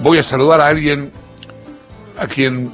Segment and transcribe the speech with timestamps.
[0.00, 1.12] voy a saludar a alguien
[2.16, 2.72] a quien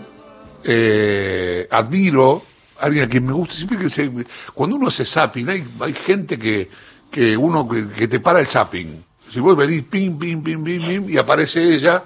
[0.62, 2.42] eh, admiro,
[2.78, 3.54] alguien a quien me gusta.
[3.54, 4.10] Siempre que se,
[4.54, 6.68] cuando uno hace zapping, hay, hay gente que,
[7.10, 9.04] que uno que, te para el zapping.
[9.28, 12.04] Si vos venís, pim, pim, pim, pim, pim, y aparece ella,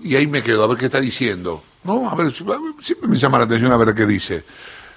[0.00, 1.62] y ahí me quedo, a ver qué está diciendo.
[1.84, 2.08] ¿No?
[2.10, 2.32] A ver,
[2.82, 4.44] siempre me llama la atención a ver qué dice.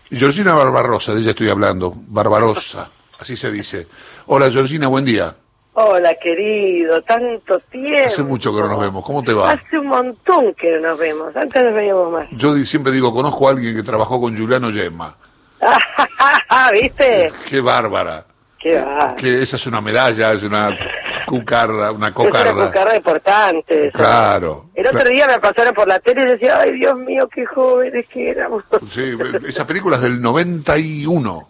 [0.09, 3.87] Georgina Barbarosa, de ella estoy hablando, Barbarosa, así se dice.
[4.25, 5.35] Hola Georgina, buen día.
[5.81, 8.05] Hola, querido, tanto tiempo.
[8.05, 9.51] Hace mucho que no nos vemos, ¿cómo te va?
[9.51, 12.27] Hace un montón que no nos vemos, antes nos veíamos más.
[12.31, 15.15] Yo siempre digo, conozco a alguien que trabajó con Juliano Gemma.
[16.73, 17.31] ¿Viste?
[17.49, 18.25] Qué bárbara.
[18.59, 19.15] Qué va.
[19.15, 20.77] Que esa es una medalla, es una
[21.25, 22.25] cucarda, una Es una
[22.65, 22.95] cocarda.
[22.97, 23.89] importante.
[23.93, 24.65] Claro.
[24.75, 28.05] El otro día me pasaron por la tele y decía, ay Dios mío, qué jóvenes
[28.11, 28.65] que éramos.
[28.89, 29.17] Sí,
[29.47, 31.47] esa película es del 91.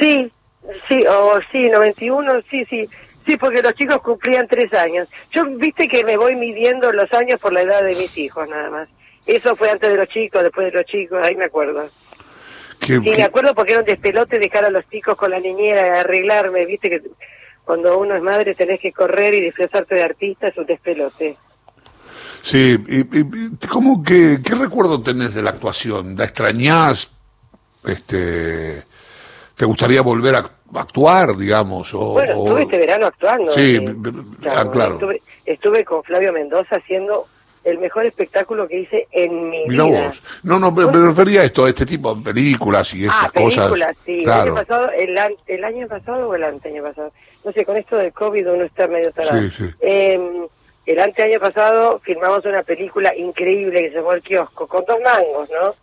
[0.00, 0.32] Sí,
[0.88, 2.88] sí, o sí, 91, sí, sí.
[3.28, 5.06] Sí, porque los chicos cumplían tres años.
[5.32, 8.70] Yo, viste que me voy midiendo los años por la edad de mis hijos, nada
[8.70, 8.88] más.
[9.26, 11.90] Eso fue antes de los chicos, después de los chicos, ahí me acuerdo.
[12.80, 16.00] Que- Sí, me acuerdo porque era un despelote dejar a los chicos con la niñera,
[16.00, 17.02] arreglarme, viste que
[17.64, 21.36] cuando uno es madre tenés que correr y disfrazarte de artista, es un despelote.
[22.40, 26.16] sí, y- y- y ¿cómo que, ¿qué recuerdo tenés de la actuación?
[26.16, 27.10] ¿La extrañás?
[27.84, 28.82] Este,
[29.54, 31.92] ¿Te gustaría volver a actuar, digamos?
[31.94, 33.52] O, Bueno, o- estuve este verano actuando.
[33.52, 33.94] Sí, eh,
[34.48, 34.94] ah, claro.
[34.94, 37.26] Estuve, estuve con Flavio Mendoza haciendo
[37.64, 40.06] el mejor espectáculo que hice en mi Mirá vida.
[40.06, 40.22] vos.
[40.42, 43.30] No, no, me, me refería a esto, a este tipo de películas y estas Ah,
[43.32, 43.96] películas, cosas.
[44.06, 44.18] sí.
[44.18, 44.42] El, Claro.
[44.42, 47.12] año pasado, el, el año pasado o el anteaño pasado.
[47.44, 49.40] No sé, con esto del COVID uno está medio tarado.
[49.42, 49.64] Sí, sí.
[49.80, 50.46] Eh,
[50.86, 55.50] el anteaño pasado filmamos una película increíble que se llamó El Kiosco, con dos mangos,
[55.50, 55.74] ¿no?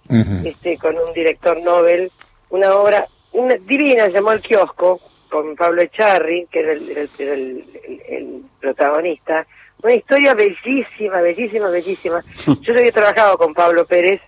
[0.44, 2.12] Este con un director Nobel,
[2.50, 9.46] una obra una divina, llamó El Kiosco, con Pablo Echarri, que era el, el- protagonista.
[9.84, 12.24] Una historia bellísima, bellísima, bellísima.
[12.62, 14.22] Yo había trabajado con Pablo Pérez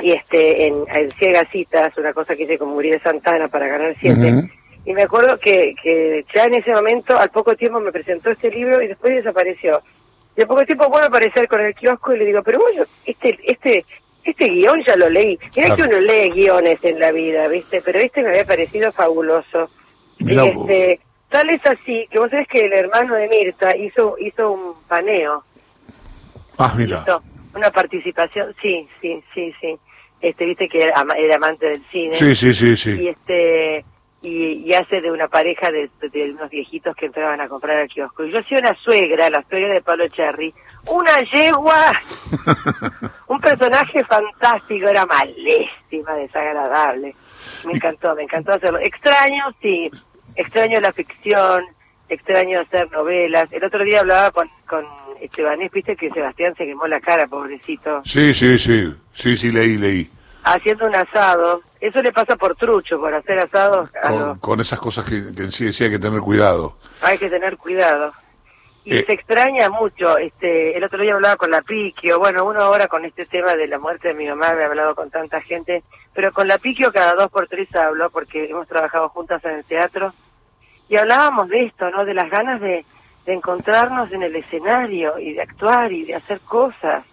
[0.00, 3.94] y este en, en Ciegas Citas, una cosa que hice con Muriel Santana para ganar
[4.00, 4.48] siete.
[4.86, 8.50] Y me acuerdo que, que ya en ese momento, al poco tiempo, me presentó este
[8.50, 9.82] libro y después desapareció.
[10.36, 12.84] Y al poco tiempo vuelve a aparecer con el kiosco y le digo, pero yo-
[13.06, 13.84] este, este,
[14.24, 15.38] este guion ya lo leí.
[15.56, 15.76] Mira Claro.
[15.76, 17.80] que uno lee guiones en la vida, ¿viste?
[17.82, 19.70] Pero este me había parecido fabuloso.
[20.18, 24.52] Mirá este, tal es así que vos sabés que el hermano de Mirta hizo, hizo
[24.52, 25.44] un paneo
[26.58, 27.02] Ah, mira.
[27.06, 27.22] hizo
[27.54, 29.76] una participación, sí, sí, sí, sí.
[30.20, 32.14] Este, viste que era, era amante del cine.
[32.14, 33.08] Sí, sí, sí, Y sí.
[33.08, 33.84] este
[34.22, 37.88] y, y hace de una pareja de, de unos viejitos que entraban a comprar al
[37.88, 38.24] kiosco.
[38.24, 40.54] Y yo hacía una suegra, la suegra de Pablo Cherry,
[40.86, 41.92] una yegua,
[43.28, 47.14] un personaje fantástico, era malísima, desagradable.
[47.64, 48.78] Me encantó, me encantó hacerlo.
[48.80, 49.90] Extraño, sí,
[50.36, 51.64] extraño la ficción,
[52.08, 53.46] extraño hacer novelas.
[53.52, 54.84] El otro día hablaba con, con
[55.20, 58.94] Estebanés, viste que Sebastián se quemó la cara, pobrecito, Sí, sí, sí.
[59.12, 60.10] Sí, sí, leí, leí.
[60.44, 61.62] haciendo un asado.
[61.80, 63.90] Eso le pasa por trucho, por hacer asados.
[64.08, 66.76] Con, con esas cosas que, que en sí decía hay que tener cuidado.
[67.02, 68.12] hay que tener cuidado.
[68.84, 69.04] Y Eh.
[69.06, 73.04] se extraña mucho, este, el otro día hablaba con la Piquio, bueno, uno ahora con
[73.06, 76.32] este tema de la muerte de mi mamá, me ha hablado con tanta gente, pero
[76.32, 80.12] con la Piquio cada dos por tres hablo, porque hemos trabajado juntas en el teatro,
[80.90, 82.04] y hablábamos de esto, ¿no?
[82.04, 82.84] De las ganas de,
[83.24, 87.04] de encontrarnos en el escenario, y de actuar, y de hacer cosas.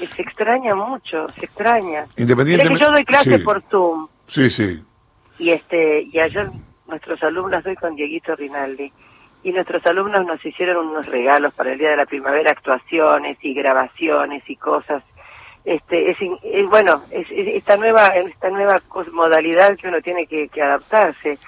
[0.00, 2.02] Y se extraña mucho, se extraña.
[2.02, 2.80] Mira que Independientemente.
[2.80, 4.82] yo doy clases sí, por Zoom, Sí, sí.
[5.38, 6.48] y este y ayer
[6.86, 8.92] nuestros alumnos doy con Dieguito Rinaldi
[9.42, 13.54] y nuestros alumnos nos hicieron unos regalos para el día de la primavera actuaciones y
[13.54, 15.02] grabaciones y cosas
[15.64, 18.80] este es, es- bueno es, es esta nueva esta nueva
[19.12, 21.38] modalidad que uno tiene que, que adaptarse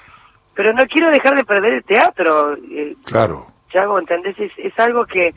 [0.53, 3.47] pero no quiero dejar de perder el teatro eh, Claro.
[3.69, 4.39] Chago, ¿entendés?
[4.39, 5.33] Es, es algo que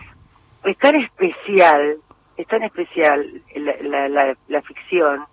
[0.65, 1.97] es tan especial,
[2.37, 3.27] es tan especial
[3.57, 5.25] la, la, la, la ficción.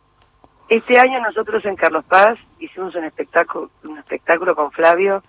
[0.69, 5.21] Este año nosotros en Carlos Paz hicimos un espectáculo, un espectáculo con Flavio,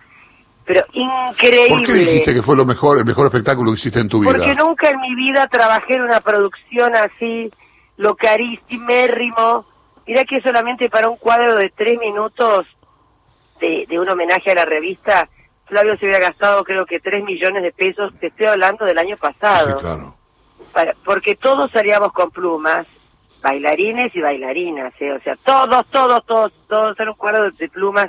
[0.66, 1.68] pero increíble.
[1.68, 4.32] ¿Por qué dijiste que fue lo mejor, el mejor espectáculo que hiciste en tu vida?
[4.32, 7.50] Porque nunca en mi vida trabajé en una producción así,
[7.96, 9.64] lo carísimérrimo.
[10.06, 12.66] Mirá que solamente para un cuadro de tres minutos
[13.60, 15.28] de, de un homenaje a la revista,
[15.66, 19.16] Flavio se hubiera gastado creo que tres millones de pesos, te estoy hablando del año
[19.16, 19.78] Sí, pasado.
[19.78, 20.14] claro.
[20.72, 22.86] Para- porque todos salíamos con plumas,
[23.42, 25.12] bailarines y bailarinas, ¿eh?
[25.12, 28.08] o sea, todos, todos, todos, todos, era un cuadro de plumas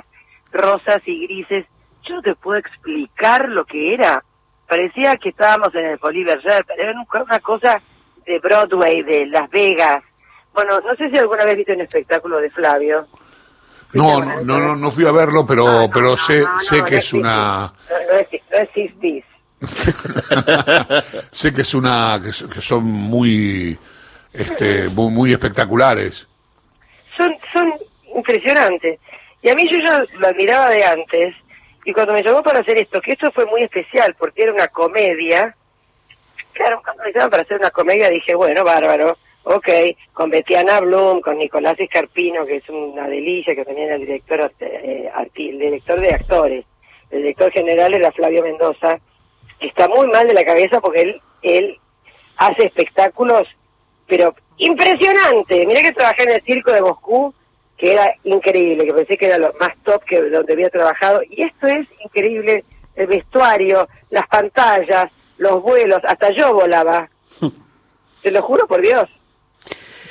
[0.52, 1.66] rosas y grises.
[2.08, 4.22] Yo no te puedo explicar lo que era.
[4.68, 6.38] Parecía que estábamos en el Bolívar
[6.76, 7.80] era un- una cosa
[8.26, 10.02] de Broadway, de Las Vegas.
[10.54, 13.06] Bueno, no sé si alguna vez viste un espectáculo de Flavio.
[13.94, 17.12] No, no, no, no, fui a verlo, pero, No, no, pero sé, sé que es
[17.14, 17.72] una...
[17.88, 19.24] No, no exi- no existís.
[21.32, 23.76] sé que es una que, son muy
[24.32, 26.28] este muy, muy espectaculares.
[27.16, 27.72] Son son
[28.14, 29.00] impresionantes.
[29.42, 31.34] Y a mí yo ya lo admiraba de antes
[31.88, 34.68] y cuando me llamó para hacer esto, que esto fue muy especial porque era una
[34.68, 35.56] comedia,
[36.52, 39.68] claro, cuando me llamaban para hacer una comedia dije, bueno, bárbaro, ok,
[40.12, 45.10] con Betiana Blum, con Nicolás Escarpino, que es una delicia, que también el director, eh,
[45.34, 46.66] el director de actores,
[47.10, 49.00] el director general era Flavio Mendoza,
[49.58, 51.78] que está muy mal de la cabeza porque él, él
[52.36, 53.48] hace espectáculos,
[54.06, 55.64] pero impresionante.
[55.64, 57.32] Mira que trabajé en el circo de Moscú
[57.78, 61.22] que era increíble, que pensé que era lo más top que donde había trabajado.
[61.30, 62.64] Y esto es increíble,
[62.96, 67.08] el vestuario, las pantallas, los vuelos, hasta yo volaba.
[68.22, 69.08] Te lo juro por Dios.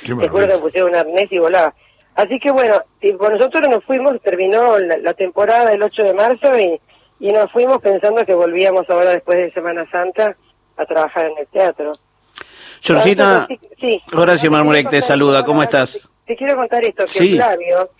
[0.02, 1.74] Te juro que me pusieron un arnés y volaba.
[2.14, 6.80] Así que bueno, nosotros nos fuimos, terminó la, temporada el 8 de marzo y,
[7.20, 10.34] y nos fuimos pensando que volvíamos ahora después de Semana Santa
[10.78, 11.92] a trabajar en el teatro.
[12.80, 13.46] Georgina,
[13.78, 16.10] sí, Horacio Marmurek te saluda, ¿cómo estás?
[16.28, 17.90] Te quiero contar esto, que Flavio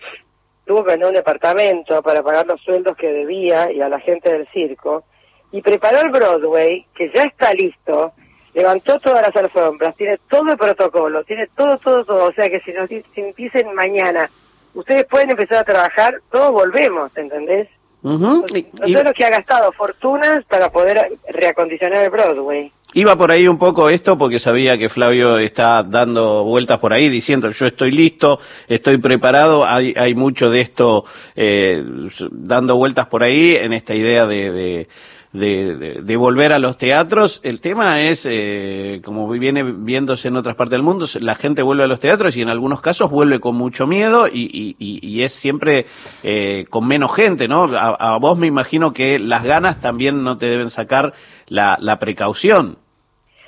[0.65, 4.31] tuvo que ganar un departamento para pagar los sueldos que debía y a la gente
[4.31, 5.03] del circo,
[5.51, 8.13] y preparó el Broadway, que ya está listo,
[8.53, 12.59] levantó todas las alfombras, tiene todo el protocolo, tiene todo, todo, todo, o sea que
[12.61, 12.87] si nos
[13.35, 14.29] dicen mañana,
[14.75, 17.67] ustedes pueden empezar a trabajar, todos volvemos, ¿entendés?
[18.03, 18.45] Uh
[18.85, 22.71] lo que ha gastado fortunas para poder reacondicionar el Broadway.
[22.93, 27.07] Iba por ahí un poco esto porque sabía que Flavio está dando vueltas por ahí
[27.07, 31.05] diciendo yo estoy listo, estoy preparado, hay, hay mucho de esto
[31.35, 31.83] eh,
[32.31, 34.87] dando vueltas por ahí en esta idea de de,
[35.31, 37.39] de, volver a los teatros.
[37.43, 41.83] El tema es, eh, como viene viéndose en otras partes del mundo, la gente vuelve
[41.83, 45.85] a los teatros y en algunos casos vuelve con mucho miedo y, y, es siempre
[46.23, 47.69] eh, con menos gente, ¿no?
[47.75, 51.13] A, vos me imagino que las ganas también no te deben sacar
[51.47, 52.77] la, la precaución.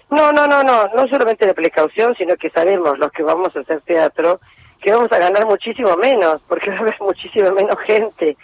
[0.09, 3.61] No, no, no, no, no solamente de precaución, sino que sabemos los que vamos a
[3.61, 4.41] hacer teatro
[4.81, 8.35] que vamos a ganar muchísimo menos, porque va a haber muchísimo menos gente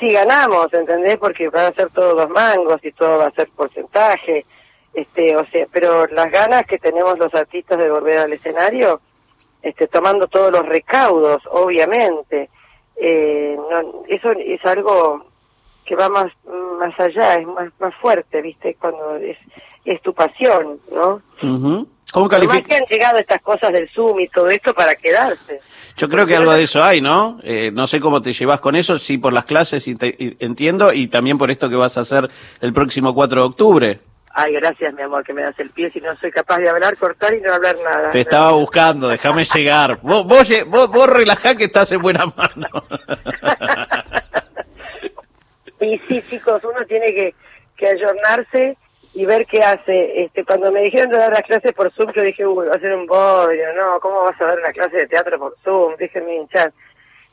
[0.00, 1.18] si ganamos, ¿entendés?
[1.18, 4.46] Porque van a ser todos dos mangos y todo va a ser porcentaje,
[4.94, 9.00] este, o sea, pero las ganas que tenemos los artistas de volver al escenario,
[9.62, 12.50] este, tomando todos los recaudos, obviamente,
[12.96, 13.56] eh,
[14.08, 15.24] eso es algo
[15.84, 16.32] que va más
[16.78, 18.76] más allá, es más más fuerte, ¿viste?
[18.80, 19.36] Cuando es,
[19.84, 21.22] es tu pasión, ¿no?
[22.12, 22.68] ¿Cómo califica?
[22.68, 25.60] que han llegado estas cosas del Zoom y todo esto para quedarse.
[25.96, 27.38] Yo creo que algo de eso hay, ¿no?
[27.42, 29.96] Eh, no sé cómo te llevas con eso, sí por las clases y
[30.38, 32.28] entiendo, y también por esto que vas a hacer
[32.60, 34.00] el próximo 4 de octubre.
[34.32, 35.90] Ay, gracias, mi amor, que me das el pie.
[35.90, 38.10] Si no soy capaz de hablar, cortar y no hablar nada.
[38.10, 39.98] Te estaba buscando, déjame llegar.
[40.02, 42.68] Vos, vos, vos, relajá que estás en buena mano.
[45.80, 47.34] y sí, chicos, uno tiene que,
[47.76, 48.76] que ayornarse
[49.12, 50.22] y ver qué hace.
[50.22, 52.80] Este, cuando me dijeron de dar las clases por Zoom, yo dije, uy, va a
[52.80, 55.96] ser un bodrio, no, ¿cómo vas a dar una clase de teatro por Zoom?
[55.96, 56.72] Déjenme hinchar.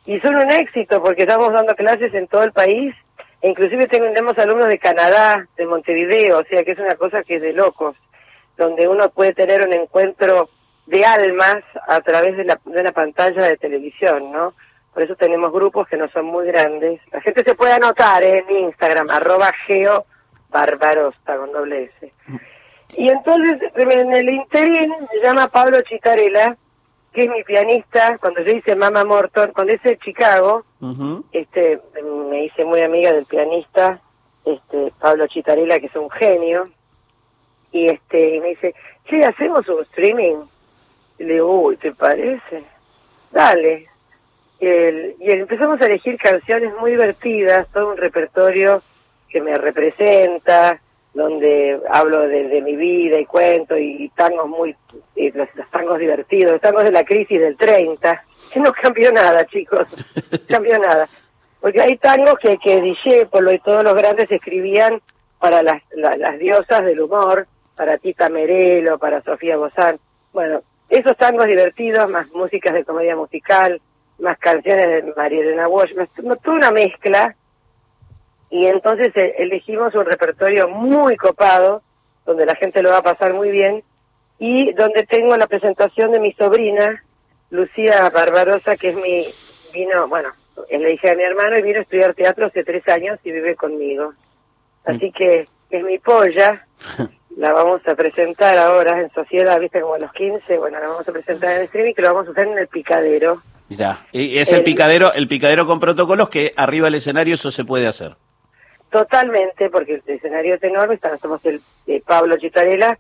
[0.06, 2.96] Y son un éxito porque estamos dando clases en todo el país,
[3.42, 7.36] e inclusive tenemos alumnos de Canadá, de Montevideo, o sea que es una cosa que
[7.36, 7.96] es de locos,
[8.58, 10.50] donde uno puede tener un encuentro
[10.88, 14.54] de almas a través de, la, de una pantalla de televisión, ¿no?
[14.94, 17.00] Por eso tenemos grupos que no son muy grandes.
[17.12, 18.44] La gente se puede anotar ¿eh?
[18.48, 20.06] en Instagram, arroba geo
[20.50, 22.14] Barbarosta con doble S.
[22.96, 26.58] Y entonces en el interín me llama Pablo Chitarela,
[27.14, 30.64] que es mi pianista, cuando yo hice Mama Morton, cuando hice Chicago,
[31.32, 31.82] este
[32.30, 34.00] me hice muy amiga del pianista,
[34.46, 36.70] este Pablo Chitarela, que es un genio,
[37.72, 38.74] y este me dice,
[39.10, 40.36] sí, hacemos un streaming.
[41.20, 42.64] Y le digo, uy, ¿te parece?
[43.32, 43.88] Dale.
[44.60, 48.82] Y, y empezamos a elegir canciones muy divertidas, todo un repertorio
[49.30, 50.80] que me representa,
[51.14, 54.76] donde hablo de, mi vida y cuento y, tangos muy,
[55.16, 59.88] los, tangos divertidos, los tangos de la crisis del 30, que no cambió nada, chicos,
[60.32, 61.08] no cambió nada.
[61.60, 65.02] Porque hay tangos que, que Discepolo y todos los grandes escribían
[65.40, 70.00] para las, las diosas del humor, para Tita Merelo, para Sofía Bozán.
[70.34, 73.82] Bueno, esos tangos divertidos, más músicas de comedia musical,
[74.20, 75.94] más canciones de María Elena Walsh,
[76.44, 77.36] toda una mezcla
[78.50, 81.82] y entonces eh, elegimos un repertorio muy copado,
[82.26, 83.84] donde la gente lo va a pasar muy bien,
[84.40, 87.04] y donde tengo la presentación de mi sobrina,
[87.50, 89.26] Lucía Barbarosa, que es mi,
[89.74, 90.30] vino, bueno,
[90.70, 93.32] es la hija de mi hermano y vino a estudiar teatro hace tres años y
[93.32, 94.14] vive conmigo.
[94.86, 96.66] Así que es mi polla,
[97.38, 101.08] la vamos a presentar ahora en sociedad, viste, como a los 15, bueno, la vamos
[101.08, 103.42] a presentar en el streaming que lo vamos a hacer en el picadero.
[103.70, 107.52] Mira, y es el, el picadero, el picadero con protocolos que arriba del escenario eso
[107.52, 108.16] se puede hacer.
[108.90, 112.98] Totalmente, porque el escenario es enorme, están, somos el eh, Pablo Chitarela,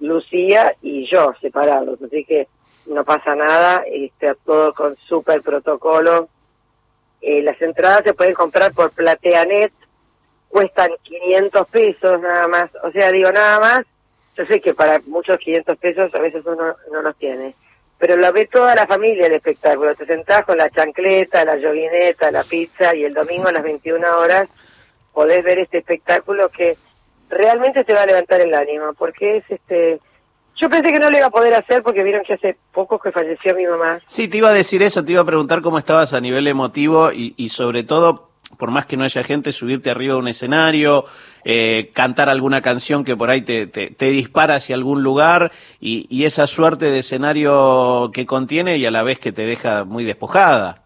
[0.00, 2.48] Lucía y yo separados, así que
[2.86, 6.28] no pasa nada, está todo con súper protocolo.
[7.20, 9.72] Eh, las entradas se pueden comprar por PlateaNet,
[10.48, 13.80] cuestan 500 pesos nada más, o sea, digo nada más,
[14.36, 17.54] yo sé que para muchos 500 pesos a veces uno no los tiene,
[17.98, 22.32] pero lo ve toda la familia el espectáculo, te sentás con la chancleta, la yoguineta,
[22.32, 24.60] la pizza y el domingo a las 21 horas
[25.12, 26.76] podés ver este espectáculo que
[27.28, 30.00] realmente te va a levantar el ánimo, porque es este...
[30.56, 33.12] Yo pensé que no lo iba a poder hacer porque vieron que hace poco que
[33.12, 34.00] falleció mi mamá.
[34.06, 37.12] Sí, te iba a decir eso, te iba a preguntar cómo estabas a nivel emotivo
[37.12, 41.06] y, y sobre todo, por más que no haya gente, subirte arriba de un escenario,
[41.44, 45.50] eh, cantar alguna canción que por ahí te, te, te dispara hacia algún lugar
[45.80, 49.84] y, y, esa suerte de escenario que contiene y a la vez que te deja
[49.84, 50.79] muy despojada.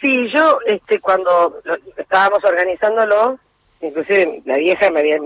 [0.00, 3.38] Sí, yo este cuando lo, estábamos organizándolo,
[3.82, 5.18] inclusive la vieja me había,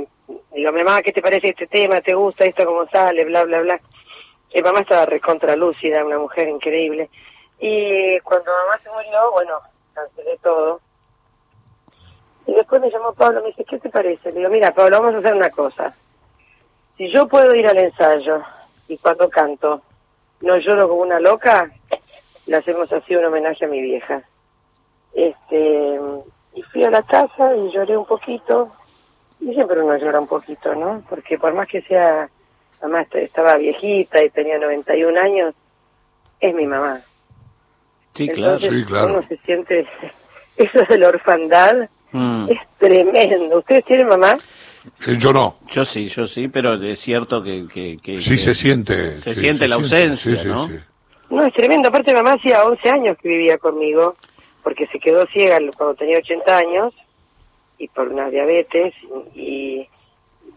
[0.53, 2.01] digo, mamá, ¿qué te parece este tema?
[2.01, 3.25] ¿Te gusta esto cómo sale?
[3.25, 3.81] Bla, bla, bla.
[4.53, 7.09] Mi mamá estaba recontra lúcida, una mujer increíble.
[7.61, 9.59] Y cuando mamá se murió, bueno,
[9.95, 10.81] cancelé todo.
[12.47, 14.33] Y después me llamó Pablo, me dice, ¿qué te parece?
[14.33, 15.95] Le digo, mira, Pablo, vamos a hacer una cosa.
[16.97, 18.43] Si yo puedo ir al ensayo
[18.89, 19.83] y cuando canto
[20.41, 21.71] no lloro como una loca,
[22.47, 24.23] le hacemos así un homenaje a mi vieja.
[25.15, 25.99] Este,
[26.55, 28.73] y fui a la casa y lloré un poquito.
[29.41, 31.03] Y siempre uno llora un poquito, ¿no?
[31.09, 32.29] Porque por más que sea,
[32.83, 35.55] mamá estaba viejita y tenía 91 años,
[36.41, 37.01] es mi mamá.
[38.15, 38.55] Sí, claro.
[38.55, 39.15] Entonces, Sí, claro.
[39.15, 39.87] Uno se siente,
[40.57, 42.49] eso de la orfandad Mm.
[42.49, 43.59] es tremendo.
[43.59, 44.39] ¿Ustedes tienen mamá?
[45.09, 45.57] Eh, yo no.
[45.73, 47.67] Yo sí, yo sí, pero es cierto que...
[47.67, 49.19] que, que- Sí que se siente.
[49.19, 50.69] Se sí, siente la ausencia, Sí, sí, ¿no?
[50.69, 50.75] sí.
[51.31, 51.89] No, es tremendo.
[51.89, 54.15] Aparte, mamá hacía 11 años que vivía conmigo,
[54.65, 56.93] porque se quedó ciega cuando tenía 80 años,
[57.79, 58.95] y por una diabetes,
[59.37, 59.87] y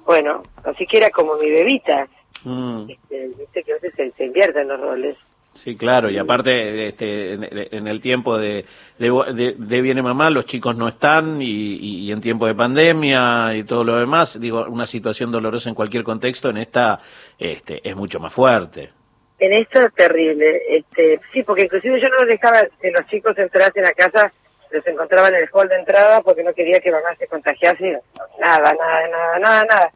[0.05, 2.07] bueno, así que era como mi bebita.
[2.43, 2.89] Mm.
[2.89, 5.17] Este, Viste que a veces se, se invierten los roles.
[5.55, 8.63] Sí, claro, y aparte este, en, el tiempo de,
[8.99, 13.55] de, de- Viene Mamá los chicos no están y, y- y en tiempo de pandemia
[13.55, 16.99] y todo lo demás, digo, una situación dolorosa en cualquier contexto, en esta
[17.39, 18.91] este, es mucho más fuerte.
[19.39, 20.61] En esto es terrible.
[20.69, 24.31] Este, sí, porque inclusive yo no dejaba que los chicos entrasen a casa,
[24.71, 27.99] los encontraban en el hall de entrada porque no quería que mamá se contagiase.
[28.39, 29.91] Nada, nada, nada, nada, nada.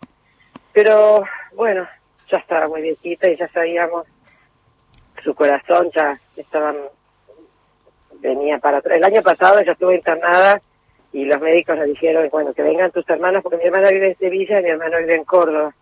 [0.73, 1.87] Pero bueno,
[2.29, 4.05] ya estaba muy viejita y ya sabíamos,
[5.23, 6.73] su corazón ya estaba,
[8.19, 8.97] venía para atrás.
[8.97, 10.61] El año pasado ella estuvo internada
[11.13, 14.17] y los médicos le dijeron, bueno, que vengan tus hermanos porque mi hermana vive en
[14.17, 15.73] Sevilla y mi hermano vive en Córdoba.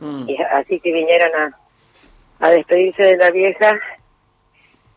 [0.00, 0.28] Mm.
[0.28, 1.58] Y así que vinieron a,
[2.40, 3.78] a despedirse de la vieja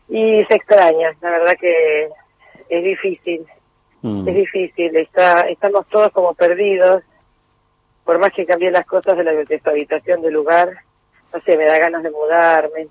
[0.08, 2.08] y se extraña, la verdad que
[2.68, 3.46] es difícil,
[4.00, 4.28] Mm.
[4.28, 7.02] es difícil, está, estamos todos como perdidos,
[8.04, 10.70] por más que cambié las cosas de, la, de su habitación de lugar,
[11.32, 12.88] no sé, me da ganas de mudarme.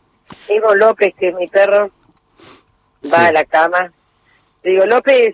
[0.49, 1.89] Ivo López, que es mi perro,
[3.11, 3.91] va a la cama,
[4.63, 5.33] digo, López,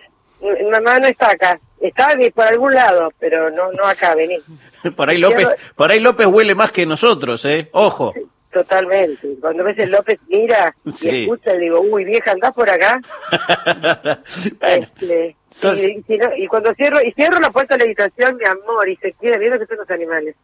[0.70, 4.38] mamá no está acá, está por algún lado, pero no, no acá, vení.
[4.96, 7.70] Por ahí López, por ahí López huele más que nosotros, ¿eh?
[7.72, 8.12] Ojo.
[8.54, 9.34] Totalmente.
[9.40, 13.00] Cuando ves el López mira y escucha, digo, uy, vieja, andás por acá.
[14.60, 18.36] Bueno, Este, sos- y, y y cuando cierro, y cierro la puerta de la habitación,
[18.36, 20.36] mi amor, y se queda, viendo que son los animales,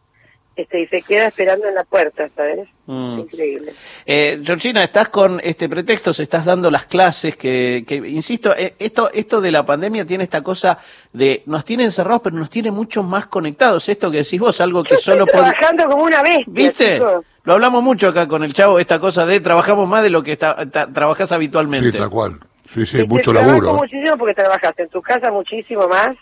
[0.55, 2.67] este, y se queda esperando en la puerta, ¿sabes?
[2.85, 3.19] Mm.
[3.19, 3.73] Increíble.
[4.05, 9.09] Eh, Georgina, estás con este pretextos, estás dando las clases, que, que insisto, eh, esto,
[9.13, 10.77] esto de la pandemia tiene esta cosa
[11.13, 13.87] de, nos tiene encerrados, pero nos tiene mucho más conectados.
[13.87, 16.93] Esto que decís vos, algo que Yo solo estoy pod- trabajando como una bestia, ¿Viste?
[16.95, 17.25] chicos.
[17.43, 20.33] Lo hablamos mucho acá con el chavo, esta cosa de trabajamos más de lo que
[20.33, 21.97] está, ta- trabajás Sí, habitualmente.
[21.97, 22.39] tal cual.
[22.73, 23.73] Sí, sí, Viste, mucho trabajo laburo.
[23.73, 26.15] muchísimo porque trabajas en tu casa muchísimo más.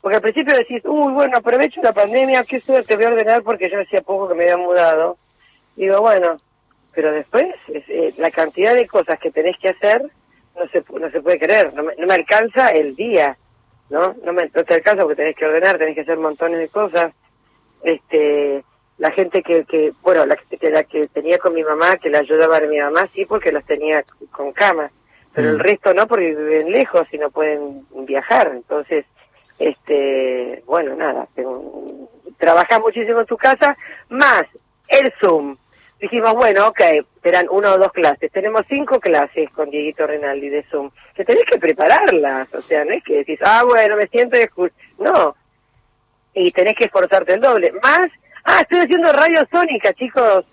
[0.00, 3.68] Porque al principio decís, uy, bueno, aprovecho la pandemia, qué suerte, voy a ordenar porque
[3.70, 5.16] yo hacía poco que me había mudado.
[5.76, 6.36] Digo, bueno,
[6.92, 10.02] pero después es, eh, la cantidad de cosas que tenés que hacer
[10.56, 13.36] no se, pu- no se puede creer, no me, no me alcanza el día,
[13.90, 14.14] ¿no?
[14.24, 17.12] No, me, no te alcanza porque tenés que ordenar, tenés que hacer montones de cosas.
[17.82, 18.64] Este,
[18.98, 22.18] la gente que, que bueno, la, que- la que tenía con mi mamá, que la
[22.18, 24.90] ayudaba a mi mamá, sí, porque los tenía con cama,
[25.32, 25.60] pero el Mm.
[25.60, 28.50] resto no, porque viven lejos y no pueden viajar.
[28.54, 29.04] Entonces,
[29.58, 33.76] este, bueno, nada, tengo- trabajás muchísimo en tu casa,
[34.08, 34.44] más
[34.88, 35.56] el Zoom.
[36.00, 36.80] Dijimos, bueno, ok,
[37.24, 38.30] serán una o dos clases.
[38.30, 42.52] Tenemos cinco clases con Dieguito Renaldi de Zoom, que tenés que prepararlas.
[42.54, 44.74] O sea, no es que decís, ah, bueno, me siento y escucho.
[44.98, 45.34] No.
[46.34, 47.72] Y tenés que esforzarte el doble.
[47.82, 48.08] Más,
[48.48, 50.44] ah, estoy haciendo radio sónica, chicos.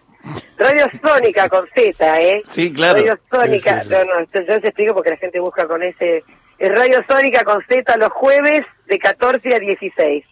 [0.57, 2.41] Radio sónica con Z, ¿eh?
[2.49, 2.99] Sí, claro.
[2.99, 3.81] Radio sónica.
[3.81, 4.05] Sí, sí, sí.
[4.07, 6.23] No, no, yo les explico porque la gente busca con ese
[6.57, 10.25] Es Radio Sónica con Z los jueves de 14 a 16.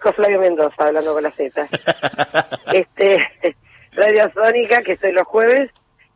[0.00, 1.68] con Flavio Mendoza hablando con la Z.
[2.72, 3.18] este,
[3.92, 5.70] Radio Sónica, que estoy los jueves,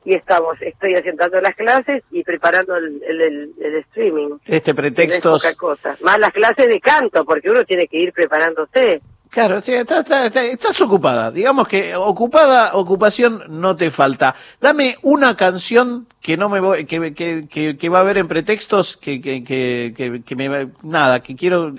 [0.05, 4.39] y estamos, estoy haciendo las clases y preparando el, el, el, streaming.
[4.47, 5.37] Este pretexto.
[5.59, 5.97] cosa.
[6.01, 9.03] Más las clases de canto, porque uno tiene que ir preparándose.
[9.31, 11.31] Claro, sí, estás ocupada.
[11.31, 14.35] Digamos que ocupada, ocupación no te falta.
[14.61, 18.97] Dame una canción que no me voy, que, que, que, va a haber en pretextos,
[18.97, 21.73] que, que, que, que me, nada, que quiero,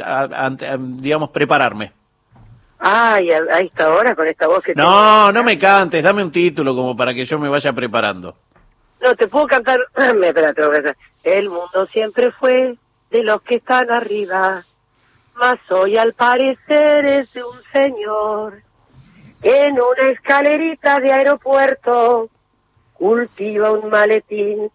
[0.77, 1.91] digamos, prepararme.
[2.77, 6.75] Ay, a, esta hora con esta voz que No, no me cantes, dame un título
[6.75, 8.37] como para que yo me vaya preparando.
[9.01, 12.77] No, te puedo cantar, espérate, el mundo siempre fue
[13.09, 14.63] de los que están arriba
[15.39, 18.61] mas hoy al parecer es de un señor
[19.41, 22.29] en una escalerita de aeropuerto
[22.93, 24.69] cultiva un maletín,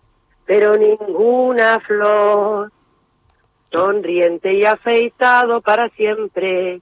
[0.47, 2.73] pero ninguna flor.
[3.71, 6.81] Sonriente y afeitado para siempre,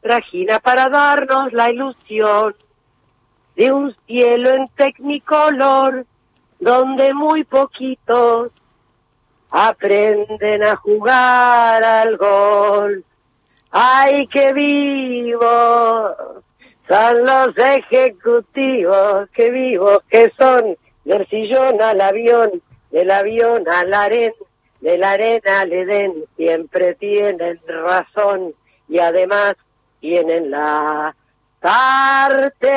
[0.00, 2.54] trajina para darnos la ilusión
[3.56, 6.06] de un cielo en tecnicolor,
[6.60, 8.52] donde muy poquitos
[9.50, 13.04] aprenden a jugar al gol.
[13.70, 16.16] ¡Ay, qué vivo!
[16.88, 24.32] Son los ejecutivos, qué vivos que son, del sillón al avión, del avión al arena,
[24.80, 28.54] de la arena al Edén, siempre tienen razón
[28.88, 29.56] y además
[30.00, 31.14] tienen la
[31.60, 32.72] sartén,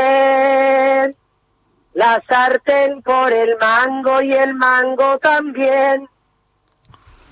[1.93, 6.09] la sartén por el mango y el mango también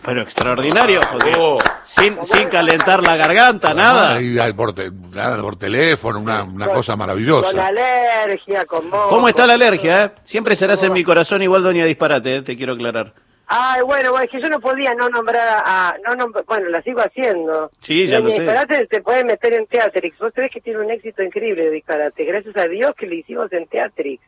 [0.10, 1.60] pero extraordinario, porque oh.
[1.84, 4.18] sin, sin calentar la garganta, nada.
[4.56, 4.74] por,
[5.14, 7.52] nada, por teléfono, una, una cosa maravillosa.
[7.52, 10.06] Con alergia, con ¿Cómo está la alergia?
[10.06, 10.12] Eh?
[10.24, 13.14] Siempre serás en mi corazón igual Doña Disparate, eh, te quiero aclarar.
[13.52, 15.96] Ay, bueno, es que yo no podía no nombrar a...
[16.08, 17.70] no bueno, la sigo haciendo.
[17.80, 20.18] Sí, ya Doña lo Disparate te puede meter en Teatrix.
[20.18, 22.26] Vos sabés que tiene un éxito increíble Disparate.
[22.26, 24.24] Gracias a Dios que le hicimos en Teatrix.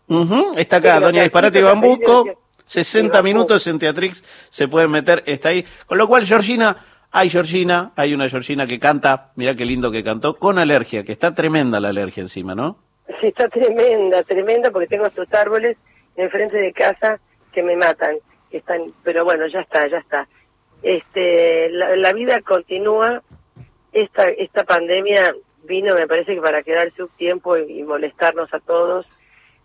[0.58, 2.26] Está acá, Doña Disparate Bambuco.
[2.72, 5.66] 60 minutos en Teatrix se pueden meter, está ahí.
[5.86, 6.78] Con lo cual, Georgina,
[7.12, 11.12] hay Georgina, hay una Georgina que canta, mira qué lindo que cantó, con alergia, que
[11.12, 12.78] está tremenda la alergia encima, ¿no?
[13.20, 15.78] Sí, está tremenda, tremenda, porque tengo estos árboles
[16.16, 17.20] enfrente de casa
[17.52, 18.16] que me matan.
[18.52, 20.30] Están, pero bueno, ya está, ya está.
[20.82, 23.22] Este, la, vida continúa.
[23.92, 29.06] Esta, esta pandemia vino, me parece que para quedarse un tiempo y molestarnos a todos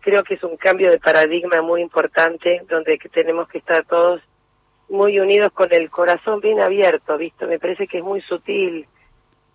[0.06, 4.22] creo que es un cambio de paradigma muy importante donde tenemos que estar todos
[4.88, 7.48] muy unidos con el corazón bien abierto, ¿visto?
[7.48, 8.86] Me parece que es muy sutil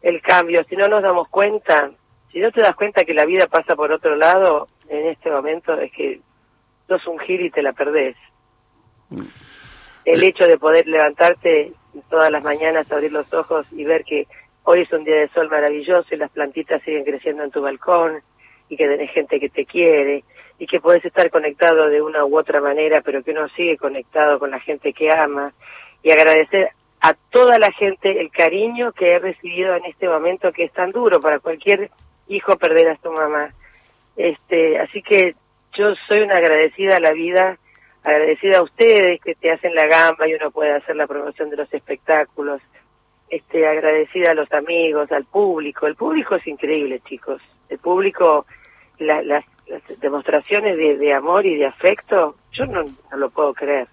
[0.02, 0.66] el cambio.
[0.68, 1.92] Si no nos damos cuenta,
[2.34, 5.80] si no te das cuenta que la vida pasa por otro lado, en este momento
[5.80, 6.20] es que
[6.86, 8.18] sos un gil y te la perdés.
[10.04, 11.72] El hecho de poder levantarte
[12.10, 14.28] todas las mañanas, abrir los ojos y ver que
[14.64, 18.22] hoy es un día de sol maravilloso y las plantitas siguen creciendo en tu balcón
[18.72, 20.24] y que tenés gente que te quiere
[20.58, 24.40] y que podés estar conectado de una u otra manera, pero que uno sigue conectado
[24.40, 25.52] con la gente que ama
[26.02, 26.70] y agradecer
[27.02, 30.92] a toda la gente el cariño que he recibido en este momento que es tan
[30.92, 31.92] duro para cualquier
[32.30, 33.54] hijo perder a su mamá.
[34.16, 35.36] Este, así que
[35.74, 37.58] yo soy una agradecida a la vida,
[38.04, 41.58] agradecida a ustedes que te hacen la gamba y uno puede hacer la promoción de
[41.58, 42.62] los espectáculos.
[43.30, 45.88] Este, agradecida a los amigos, al público.
[45.88, 47.42] El público es increíble, chicos.
[47.70, 48.46] El público,
[49.02, 49.46] la, las
[50.00, 52.84] demostraciones de, amor y de afecto, yo no,
[53.16, 53.88] lo puedo creer.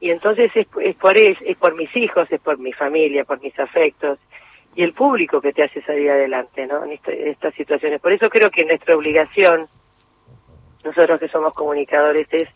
[0.00, 3.40] Y entonces es, es por es, es por mis hijos, es por mi familia, por
[3.40, 4.18] mis afectos
[4.74, 6.84] y el público que te hace salir adelante, ¿no?
[6.84, 8.00] En, estas situaciones.
[8.00, 9.66] Por eso creo que nuestra obligación,
[10.84, 12.48] nosotros que somos comunicadores, es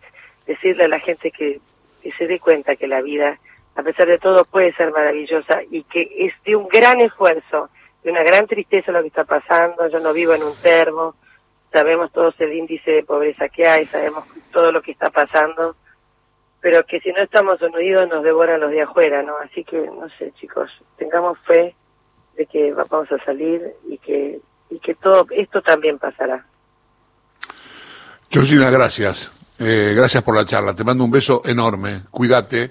[0.46, 1.58] decirle a la gente que,
[2.02, 3.38] que se dé cuenta que la vida,
[3.74, 7.70] a pesar de todo, puede ser maravillosa y que es de un gran esfuerzo,
[8.04, 9.88] de una gran tristeza lo que está pasando.
[9.88, 11.16] Yo no vivo en un termo,
[11.72, 15.76] sabemos todos el índice de pobreza que hay, sabemos todo lo que está pasando,
[16.60, 19.34] pero que si no estamos unidos nos devoran los de afuera, ¿no?
[19.38, 21.74] Así que, no sé, chicos, tengamos fe
[22.36, 26.44] de que vamos a salir y que, y que todo esto también pasará.
[28.30, 29.30] Georgina, gracias.
[29.58, 30.74] Eh, gracias por la charla.
[30.74, 32.02] Te mando un beso enorme.
[32.10, 32.70] Cuídate.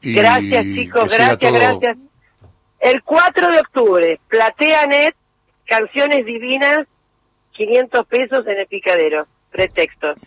[0.00, 1.10] Y gracias, chicos.
[1.10, 1.96] Gracias, gracias.
[2.80, 5.14] El 4 de octubre, PlateaNet,
[5.66, 6.86] Canciones Divinas,
[7.52, 10.18] 500 pesos en el picadero, pretextos.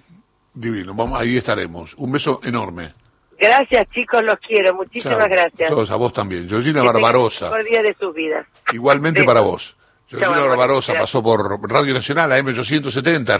[0.54, 1.94] Divino, vamos, ahí estaremos.
[1.96, 2.94] Un beso enorme.
[3.38, 4.74] Gracias, chicos, los quiero.
[4.74, 5.70] Muchísimas gracias.
[5.70, 6.48] Todos a vos también.
[6.48, 7.50] Georgina Barbarosa.
[7.50, 8.48] Por día de sus vidas.
[8.72, 9.76] Igualmente para vos.
[10.08, 13.34] Georgina Barbarosa pasó por Radio Nacional, AM870.